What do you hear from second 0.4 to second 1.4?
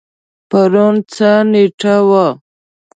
پرون څه